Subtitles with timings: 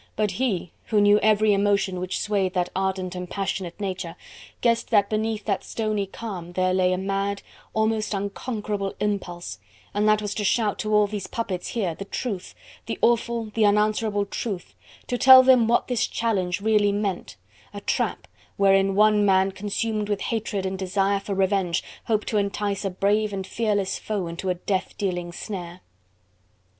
[0.15, 4.15] But he, who knew every emotion which swayed that ardent and passionate nature,
[4.61, 7.43] guessed that beneath that stony calm there lay a mad,
[7.75, 9.59] almost unconquerable impulse:
[9.93, 12.55] and that was to shout to all these puppets here, the truth,
[12.87, 14.73] the awful, the unanswerable truth,
[15.05, 17.35] to tell them what this challenge really meant;
[17.71, 18.25] a trap
[18.57, 23.31] wherein one man consumed with hatred and desire for revenge hoped to entice a brave
[23.31, 25.81] and fearless foe into a death dealing snare.